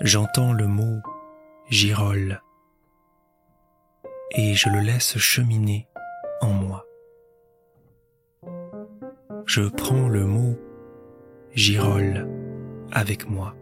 J'entends 0.00 0.52
le 0.52 0.68
mot 0.68 1.02
girole 1.70 2.40
et 4.30 4.54
je 4.54 4.68
le 4.68 4.78
laisse 4.78 5.18
cheminer 5.18 5.88
en 6.40 6.50
moi. 6.50 6.86
Je 9.44 9.62
prends 9.68 10.08
le 10.08 10.24
mot 10.24 10.56
girole 11.50 12.28
avec 12.92 13.28
moi 13.28 13.56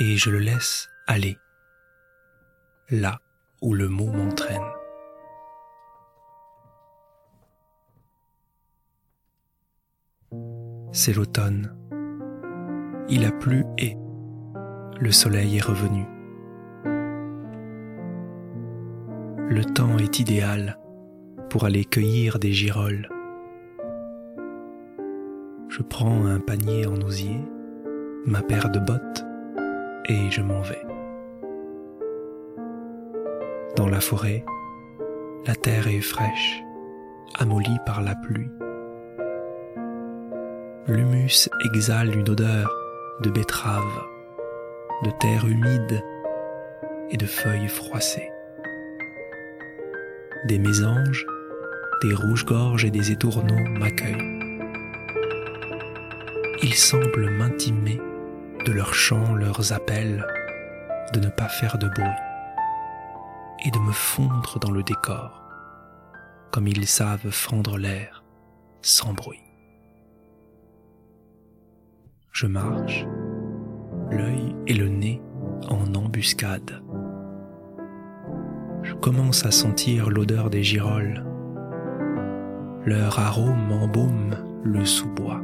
et 0.00 0.18
je 0.18 0.28
le 0.28 0.38
laisse 0.38 0.90
aller 1.06 1.38
là 2.90 3.20
où 3.62 3.72
le 3.72 3.88
mot 3.88 4.12
m'entraîne. 4.12 4.60
C'est 10.92 11.14
l'automne. 11.14 11.74
Il 13.08 13.24
a 13.24 13.32
plu 13.32 13.64
et 13.78 13.96
le 15.00 15.10
soleil 15.10 15.56
est 15.56 15.62
revenu. 15.62 16.04
Le 19.48 19.64
temps 19.64 19.96
est 19.96 20.20
idéal 20.20 20.78
pour 21.48 21.64
aller 21.64 21.86
cueillir 21.86 22.38
des 22.38 22.52
girolles. 22.52 23.08
Je 25.68 25.82
prends 25.82 26.26
un 26.26 26.38
panier 26.38 26.86
en 26.86 27.00
osier, 27.00 27.40
ma 28.26 28.42
paire 28.42 28.70
de 28.70 28.78
bottes, 28.78 29.24
et 30.06 30.30
je 30.30 30.42
m'en 30.42 30.60
vais. 30.60 30.86
Dans 33.76 33.88
la 33.88 34.00
forêt, 34.00 34.44
la 35.46 35.54
terre 35.54 35.88
est 35.88 36.02
fraîche, 36.02 36.62
amollie 37.38 37.78
par 37.86 38.02
la 38.02 38.14
pluie. 38.16 38.50
L'humus 40.86 41.48
exhale 41.64 42.14
une 42.14 42.28
odeur 42.28 42.70
de 43.22 43.30
betterave, 43.30 44.09
de 45.02 45.10
terre 45.10 45.46
humide 45.46 46.04
et 47.10 47.16
de 47.16 47.26
feuilles 47.26 47.68
froissées. 47.68 48.30
Des 50.46 50.58
mésanges, 50.58 51.26
des 52.02 52.14
rouges-gorges 52.14 52.84
et 52.84 52.90
des 52.90 53.10
étourneaux 53.10 53.68
m'accueillent. 53.78 54.38
Ils 56.62 56.74
semblent 56.74 57.30
m'intimer 57.30 58.00
de 58.66 58.72
leurs 58.72 58.94
chants, 58.94 59.34
leurs 59.34 59.72
appels, 59.72 60.26
de 61.14 61.20
ne 61.20 61.28
pas 61.28 61.48
faire 61.48 61.78
de 61.78 61.88
bruit 61.88 62.06
et 63.64 63.70
de 63.70 63.78
me 63.78 63.92
fondre 63.92 64.58
dans 64.58 64.70
le 64.70 64.82
décor, 64.82 65.42
comme 66.50 66.66
ils 66.68 66.86
savent 66.86 67.30
fendre 67.30 67.78
l'air 67.78 68.22
sans 68.82 69.12
bruit. 69.12 69.42
Je 72.32 72.46
marche, 72.46 73.06
l'œil 74.10 74.54
et 74.66 74.74
le 74.74 74.88
nez 74.88 75.22
en 75.68 75.94
embuscade. 75.94 76.82
Je 78.82 78.94
commence 78.94 79.44
à 79.44 79.50
sentir 79.50 80.10
l'odeur 80.10 80.50
des 80.50 80.62
girolles. 80.62 81.24
Leur 82.84 83.18
arôme 83.18 83.72
embaume 83.72 84.36
le 84.64 84.84
sous-bois. 84.84 85.40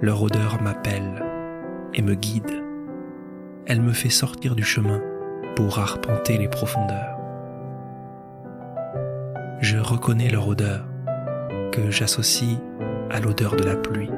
Leur 0.00 0.22
odeur 0.22 0.60
m'appelle 0.60 1.24
et 1.94 2.02
me 2.02 2.14
guide. 2.14 2.62
Elle 3.66 3.80
me 3.80 3.92
fait 3.92 4.10
sortir 4.10 4.56
du 4.56 4.64
chemin 4.64 5.00
pour 5.54 5.78
arpenter 5.78 6.38
les 6.38 6.48
profondeurs. 6.48 7.18
Je 9.60 9.78
reconnais 9.78 10.28
leur 10.28 10.48
odeur 10.48 10.84
que 11.70 11.90
j'associe 11.90 12.58
à 13.10 13.20
l'odeur 13.20 13.54
de 13.54 13.62
la 13.62 13.76
pluie, 13.76 14.10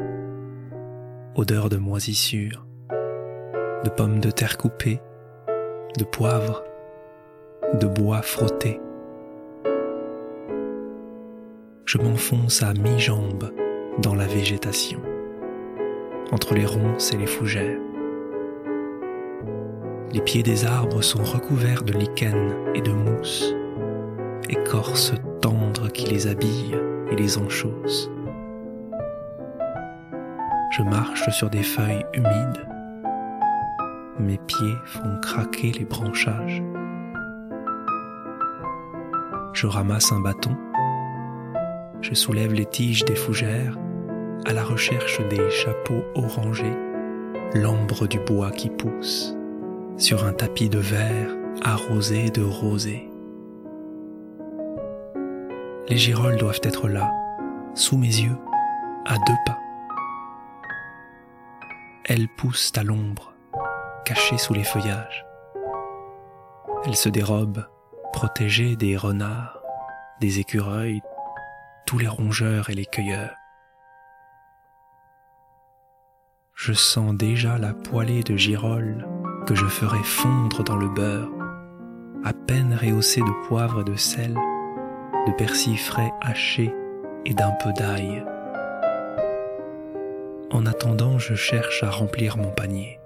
odeur 1.36 1.68
de 1.68 1.76
moisissure, 1.76 2.64
de 2.90 3.90
pommes 3.90 4.20
de 4.20 4.30
terre 4.30 4.56
coupées, 4.56 5.00
de 5.98 6.04
poivre, 6.04 6.62
de 7.80 7.86
bois 7.86 8.22
frotté. 8.22 8.80
Je 11.84 11.98
m'enfonce 11.98 12.62
à 12.62 12.72
mi-jambe 12.72 13.52
dans 13.98 14.14
la 14.14 14.26
végétation, 14.26 15.00
entre 16.30 16.54
les 16.54 16.66
ronces 16.66 17.12
et 17.12 17.16
les 17.16 17.26
fougères. 17.26 17.80
Les 20.12 20.20
pieds 20.20 20.44
des 20.44 20.64
arbres 20.64 21.02
sont 21.02 21.24
recouverts 21.24 21.82
de 21.82 21.92
lichen 21.92 22.54
et 22.74 22.80
de 22.80 22.92
mousse, 22.92 23.54
écorce 24.48 25.14
tendre 25.40 25.88
qui 25.88 26.06
les 26.06 26.28
habille 26.28 26.76
et 27.10 27.16
les 27.16 27.38
enchausse. 27.38 28.08
Je 30.76 30.82
marche 30.82 31.30
sur 31.30 31.50
des 31.50 31.62
feuilles 31.62 32.04
humides. 32.14 32.66
Mes 34.18 34.38
pieds 34.38 34.74
font 34.86 35.20
craquer 35.22 35.70
les 35.70 35.84
branchages. 35.84 36.64
Je 39.52 39.68
ramasse 39.68 40.10
un 40.10 40.18
bâton. 40.18 40.56
Je 42.00 42.12
soulève 42.14 42.52
les 42.52 42.66
tiges 42.66 43.04
des 43.04 43.14
fougères 43.14 43.78
à 44.46 44.52
la 44.52 44.64
recherche 44.64 45.20
des 45.28 45.48
chapeaux 45.48 46.02
orangés, 46.16 46.76
l'ambre 47.54 48.08
du 48.08 48.18
bois 48.18 48.50
qui 48.50 48.68
pousse 48.68 49.36
sur 49.96 50.24
un 50.24 50.32
tapis 50.32 50.70
de 50.70 50.80
verre 50.80 51.36
arrosé 51.62 52.30
de 52.30 52.42
rosée. 52.42 53.08
Les 55.88 55.98
girolles 55.98 56.38
doivent 56.38 56.60
être 56.64 56.88
là, 56.88 57.12
sous 57.76 57.96
mes 57.96 58.08
yeux, 58.08 58.36
à 59.06 59.14
deux 59.18 59.38
pas. 59.46 59.63
Elles 62.06 62.28
poussent 62.28 62.72
à 62.76 62.82
l'ombre, 62.82 63.32
cachées 64.04 64.36
sous 64.36 64.52
les 64.52 64.62
feuillages. 64.62 65.24
Elles 66.84 66.96
se 66.96 67.08
dérobent, 67.08 67.66
protégées 68.12 68.76
des 68.76 68.94
renards, 68.98 69.58
des 70.20 70.38
écureuils, 70.38 71.00
tous 71.86 71.96
les 71.96 72.06
rongeurs 72.06 72.68
et 72.68 72.74
les 72.74 72.84
cueilleurs. 72.84 73.34
Je 76.54 76.74
sens 76.74 77.14
déjà 77.14 77.56
la 77.56 77.72
poêlée 77.72 78.22
de 78.22 78.36
girolles 78.36 79.08
que 79.46 79.54
je 79.54 79.66
ferai 79.66 80.02
fondre 80.02 80.62
dans 80.62 80.76
le 80.76 80.90
beurre, 80.90 81.30
à 82.22 82.34
peine 82.34 82.74
rehaussé 82.74 83.22
de 83.22 83.48
poivre 83.48 83.80
et 83.80 83.84
de 83.84 83.96
sel, 83.96 84.34
de 85.26 85.32
persil 85.32 85.78
frais 85.78 86.12
haché 86.20 86.70
et 87.24 87.32
d'un 87.32 87.52
peu 87.52 87.72
d'ail. 87.72 88.22
En 90.54 90.66
attendant, 90.66 91.18
je 91.18 91.34
cherche 91.34 91.82
à 91.82 91.90
remplir 91.90 92.36
mon 92.36 92.52
panier. 92.52 93.00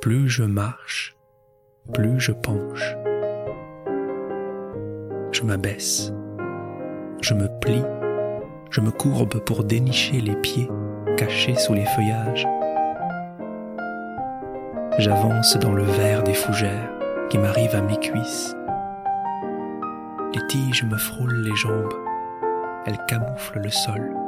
Plus 0.00 0.30
je 0.30 0.42
marche, 0.42 1.14
plus 1.92 2.18
je 2.18 2.32
penche. 2.32 2.96
Je 5.30 5.42
m'abaisse, 5.42 6.10
je 7.20 7.34
me 7.34 7.48
plie, 7.60 7.84
je 8.70 8.80
me 8.80 8.90
courbe 8.90 9.44
pour 9.44 9.62
dénicher 9.62 10.22
les 10.22 10.36
pieds 10.36 10.70
cachés 11.18 11.54
sous 11.54 11.74
les 11.74 11.84
feuillages 11.84 12.46
J'avance 14.96 15.58
dans 15.58 15.74
le 15.74 15.84
vert 15.84 16.22
des 16.22 16.32
fougères 16.32 16.90
qui 17.28 17.36
m'arrivent 17.36 17.76
à 17.76 17.82
mes 17.82 17.98
cuisses. 17.98 18.56
Les 20.34 20.46
tiges 20.46 20.84
me 20.84 20.96
frôlent 20.96 21.42
les 21.42 21.56
jambes, 21.56 21.92
elles 22.86 23.04
camouflent 23.06 23.58
le 23.58 23.70
sol. 23.70 24.23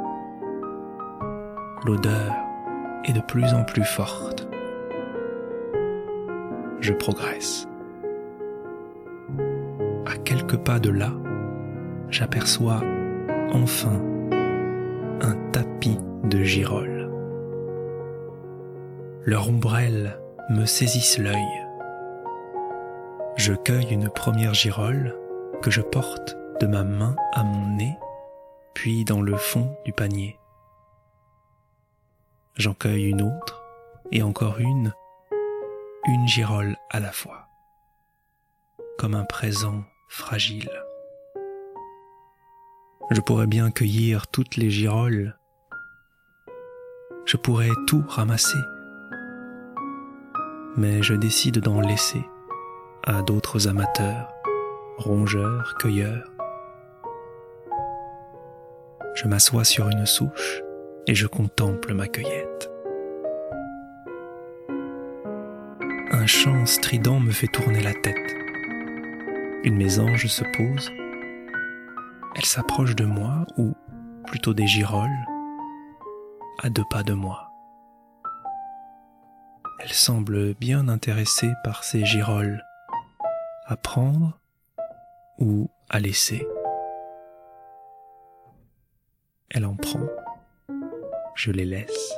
L'odeur 1.85 2.33
est 3.05 3.13
de 3.13 3.21
plus 3.21 3.53
en 3.53 3.63
plus 3.63 3.83
forte. 3.83 4.47
Je 6.79 6.93
progresse. 6.93 7.67
À 10.05 10.17
quelques 10.23 10.57
pas 10.57 10.79
de 10.79 10.89
là, 10.89 11.11
j'aperçois 12.09 12.81
enfin 13.53 14.01
un 15.21 15.35
tapis 15.51 15.99
de 16.23 16.43
girolles. 16.43 17.11
Leur 19.23 19.49
ombrelle 19.49 20.19
me 20.49 20.65
saisissent 20.65 21.19
l'œil. 21.19 21.67
Je 23.35 23.53
cueille 23.53 23.91
une 23.91 24.09
première 24.09 24.53
girole 24.53 25.15
que 25.61 25.69
je 25.69 25.81
porte 25.81 26.37
de 26.59 26.65
ma 26.65 26.83
main 26.83 27.15
à 27.33 27.43
mon 27.43 27.75
nez, 27.75 27.97
puis 28.73 29.05
dans 29.05 29.21
le 29.21 29.35
fond 29.35 29.75
du 29.85 29.93
panier. 29.93 30.39
J'en 32.57 32.73
cueille 32.73 33.05
une 33.05 33.21
autre, 33.21 33.63
et 34.11 34.23
encore 34.23 34.59
une, 34.59 34.93
une 36.05 36.27
girole 36.27 36.75
à 36.89 36.99
la 36.99 37.11
fois, 37.11 37.47
comme 38.97 39.15
un 39.15 39.25
présent 39.25 39.83
fragile. 40.09 40.69
Je 43.11 43.21
pourrais 43.21 43.47
bien 43.47 43.71
cueillir 43.71 44.27
toutes 44.27 44.55
les 44.55 44.69
girolles, 44.69 45.37
je 47.25 47.37
pourrais 47.37 47.71
tout 47.87 48.03
ramasser 48.07 48.59
mais 50.77 51.01
je 51.01 51.15
décide 51.15 51.57
d'en 51.57 51.81
laisser 51.81 52.23
à 53.03 53.23
d'autres 53.23 53.67
amateurs, 53.67 54.31
rongeurs, 54.97 55.75
cueilleurs. 55.79 56.31
Je 59.15 59.27
m'assois 59.27 59.63
sur 59.63 59.89
une 59.89 60.05
souche 60.05 60.61
et 61.07 61.15
je 61.15 61.25
contemple 61.25 61.93
ma 61.93 62.07
cueillette. 62.07 62.69
Un 66.11 66.25
chant 66.25 66.65
strident 66.65 67.19
me 67.19 67.31
fait 67.31 67.47
tourner 67.47 67.81
la 67.81 67.93
tête. 67.93 68.35
Une 69.63 69.77
mésange 69.77 70.27
se 70.27 70.43
pose. 70.55 70.91
Elle 72.35 72.45
s'approche 72.45 72.95
de 72.95 73.05
moi, 73.05 73.45
ou 73.57 73.73
plutôt 74.25 74.53
des 74.53 74.67
girolles, 74.67 75.25
à 76.61 76.69
deux 76.69 76.83
pas 76.89 77.03
de 77.03 77.13
moi. 77.13 77.51
Elle 79.79 79.93
semble 79.93 80.53
bien 80.55 80.89
intéressée 80.89 81.51
par 81.63 81.83
ces 81.83 82.03
girolles, 82.05 82.63
à 83.65 83.77
prendre 83.77 84.37
ou 85.39 85.69
à 85.89 85.99
laisser. 85.99 86.45
Elle 89.49 89.65
en 89.65 89.75
prend, 89.75 90.07
je 91.37 91.51
les 91.51 91.65
laisse. 91.65 92.13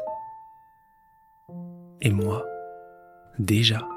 Et 2.02 2.12
moi, 2.12 2.46
déjà, 3.38 3.88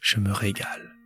je 0.00 0.18
me 0.18 0.32
régale. 0.32 0.97